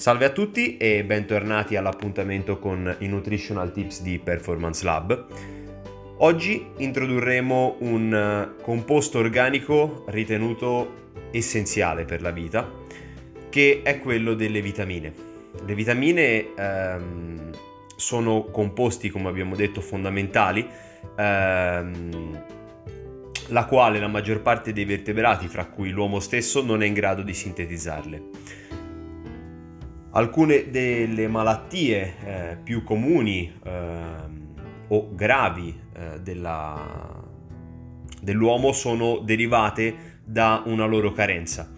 [0.00, 5.26] Salve a tutti e bentornati all'appuntamento con i Nutritional Tips di Performance Lab.
[6.20, 12.66] Oggi introdurremo un eh, composto organico ritenuto essenziale per la vita,
[13.50, 15.12] che è quello delle vitamine.
[15.66, 17.50] Le vitamine ehm,
[17.94, 20.66] sono composti, come abbiamo detto, fondamentali,
[21.14, 22.44] ehm,
[23.48, 27.20] la quale la maggior parte dei vertebrati, fra cui l'uomo stesso, non è in grado
[27.20, 28.22] di sintetizzarle.
[30.12, 33.70] Alcune delle malattie eh, più comuni eh,
[34.88, 37.24] o gravi eh, della,
[38.20, 41.72] dell'uomo sono derivate da una loro carenza.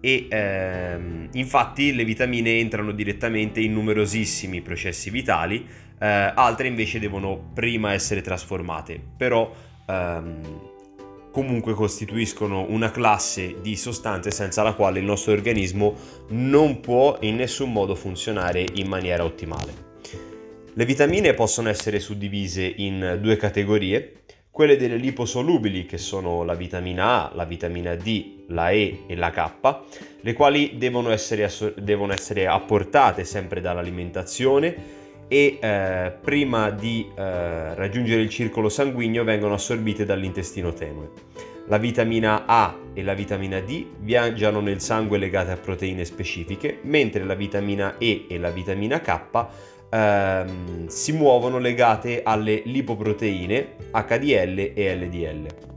[0.00, 5.64] E ehm, infatti le vitamine entrano direttamente in numerosissimi processi vitali,
[5.98, 9.52] eh, altre invece devono prima essere trasformate, però
[9.86, 10.74] ehm,
[11.36, 15.94] comunque costituiscono una classe di sostanze senza la quale il nostro organismo
[16.28, 19.84] non può in nessun modo funzionare in maniera ottimale.
[20.72, 27.28] Le vitamine possono essere suddivise in due categorie, quelle delle liposolubili che sono la vitamina
[27.28, 29.76] A, la vitamina D, la E e la K,
[30.22, 38.22] le quali devono essere, devono essere apportate sempre dall'alimentazione e eh, prima di eh, raggiungere
[38.22, 41.10] il circolo sanguigno vengono assorbite dall'intestino tenue.
[41.68, 47.24] La vitamina A e la vitamina D viaggiano nel sangue legate a proteine specifiche, mentre
[47.24, 49.48] la vitamina E e la vitamina K
[49.90, 55.75] ehm, si muovono legate alle lipoproteine HDL e LDL.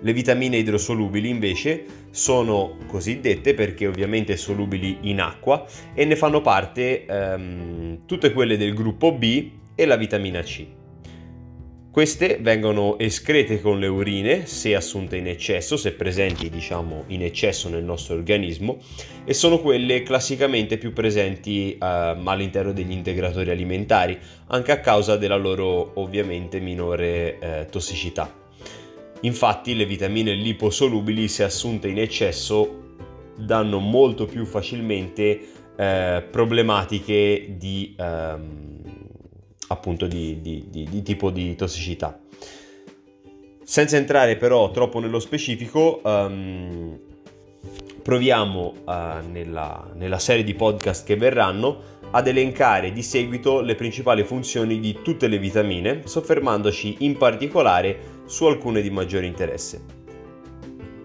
[0.00, 7.04] Le vitamine idrosolubili invece sono cosiddette perché ovviamente solubili in acqua e ne fanno parte
[7.04, 10.66] ehm, tutte quelle del gruppo B e la vitamina C.
[11.90, 17.68] Queste vengono escrete con le urine se assunte in eccesso, se presenti diciamo in eccesso
[17.68, 18.78] nel nostro organismo
[19.24, 24.16] e sono quelle classicamente più presenti eh, all'interno degli integratori alimentari
[24.46, 28.46] anche a causa della loro ovviamente minore eh, tossicità.
[29.22, 32.96] Infatti le vitamine liposolubili se assunte in eccesso
[33.36, 35.40] danno molto più facilmente
[35.76, 38.82] eh, problematiche di, ehm,
[39.68, 42.18] appunto di, di, di, tipo di tossicità.
[43.62, 46.98] Senza entrare però troppo nello specifico, um,
[48.02, 48.92] proviamo uh,
[49.30, 55.00] nella, nella serie di podcast che verranno ad elencare di seguito le principali funzioni di
[55.02, 59.96] tutte le vitamine, soffermandoci in particolare su alcune di maggiore interesse.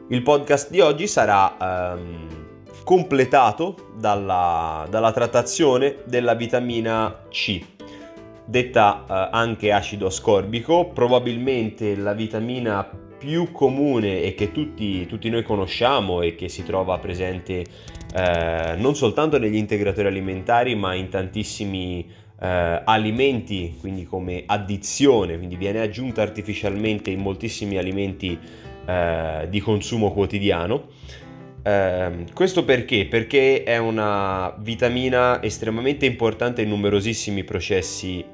[0.10, 2.28] Il podcast di oggi sarà ehm,
[2.84, 7.62] completato dalla, dalla, trattazione della vitamina C,
[8.46, 12.84] detta eh, anche acido ascorbico, probabilmente la vitamina
[13.18, 17.64] più comune e che tutti, tutti noi conosciamo e che si trova presente
[18.14, 22.06] eh, non soltanto negli integratori alimentari ma in tantissimi
[22.40, 28.38] eh, alimenti, quindi come addizione, quindi viene aggiunta artificialmente in moltissimi alimenti
[28.86, 30.88] eh, di consumo quotidiano.
[31.66, 33.06] Eh, questo perché?
[33.06, 38.26] Perché è una vitamina estremamente importante in numerosissimi processi eh,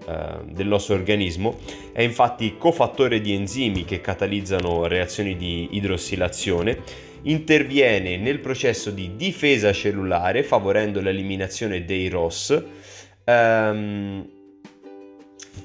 [0.52, 1.60] del nostro organismo,
[1.94, 6.78] è infatti cofattore di enzimi che catalizzano reazioni di idrossilazione,
[7.24, 12.64] interviene nel processo di difesa cellulare favorendo l'eliminazione dei ROS,
[13.30, 14.28] Um,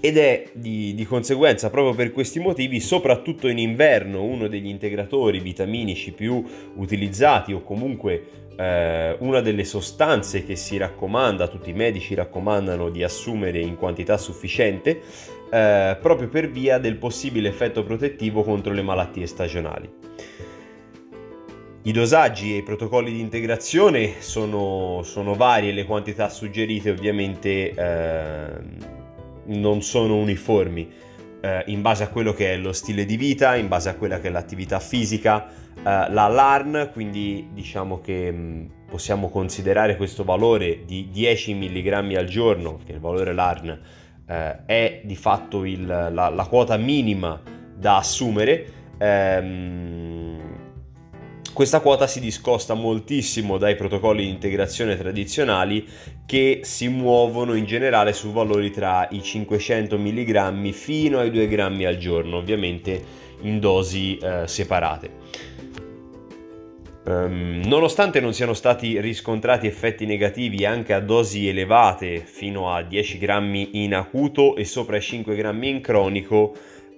[0.01, 5.41] ed è di, di, conseguenza proprio per questi motivi, soprattutto in inverno, uno degli integratori
[5.41, 6.45] vitaminici più
[6.75, 13.03] utilizzati o comunque eh, una delle sostanze che si raccomanda, tutti i medici raccomandano di
[13.03, 15.01] assumere in quantità sufficiente,
[15.51, 19.89] eh, proprio per via del possibile effetto protettivo contro le malattie stagionali.
[21.87, 27.75] I dosaggi e i protocolli di integrazione sono, sono vari e le quantità suggerite ovviamente
[27.75, 28.49] eh,
[29.49, 30.91] non sono uniformi
[31.43, 34.19] eh, in base a quello che è lo stile di vita, in base a quella
[34.19, 40.25] che è l'attività fisica, eh, la LARN, quindi diciamo che mh, mm, possiamo considerare questo
[40.25, 43.81] valore di 10 mg al giorno, che il valore LARN
[44.27, 47.39] eh, è di fatto il, la, la, quota minima
[47.77, 48.73] da assumere.
[48.97, 50.34] Ehm,
[51.55, 55.87] questa quota si discosta moltissimo dai protocolli di integrazione tradizionali
[56.27, 61.85] che si muovono in generale su valori tra i 500 mg fino ai 2 grammi
[61.85, 63.03] al giorno, ovviamente
[63.43, 65.23] in dosi eh, separate.
[67.05, 73.19] Um, nonostante non siano stati riscontrati effetti negativi anche a dosi elevate fino a 10
[73.19, 76.55] grammi in acuto e sopra i 5 grammi in cronico,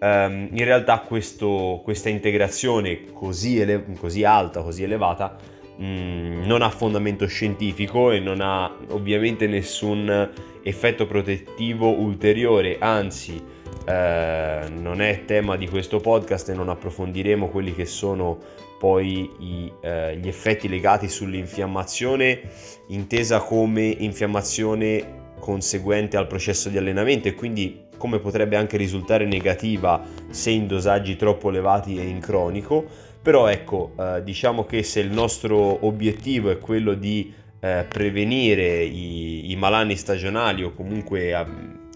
[0.06, 5.36] Um, in realtà questo, questa integrazione così, ele- così, alta, così elevata,
[5.76, 10.30] mh, mm, non ha fondamento scientifico e non ha ovviamente nessun
[10.62, 13.42] effetto protettivo ulteriore, anzi
[13.86, 18.38] eh, non è tema di questo podcast e non approfondiremo quelli che sono
[18.78, 22.40] poi i, eh, gli effetti legati sull'infiammazione
[22.88, 27.28] intesa come infiammazione conseguente al processo di allenamento.
[27.28, 32.84] E quindi come potrebbe anche risultare negativa se in dosaggi troppo elevati e in cronico.
[33.20, 39.50] Però ecco eh, diciamo che se il nostro obiettivo è quello di eh, prevenire i,
[39.50, 41.44] i, malani stagionali o comunque a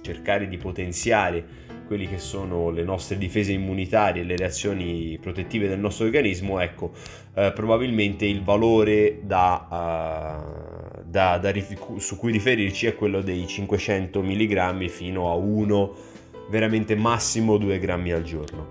[0.00, 1.44] cercare di potenziare
[1.90, 6.92] quelli che sono le nostre difese immunitarie, le reazioni protettive del nostro organismo, ecco,
[7.34, 11.52] eh, probabilmente il valore da, uh, da, da,
[11.96, 15.94] su cui riferirci è quello dei 500 mg fino a 1,
[16.48, 18.68] veramente massimo 2 grammi al giorno.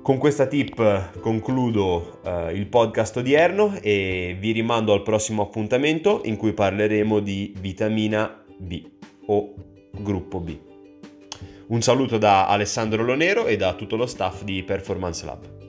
[0.00, 6.38] Con questa tip concludo uh, il podcast odierno e vi rimando al prossimo appuntamento in
[6.38, 8.82] cui parleremo di vitamina B
[9.26, 9.54] o
[9.90, 10.68] gruppo B.
[11.70, 15.59] Un saluto da Alessandro Lonero e da tutto lo staff di Performance Lab.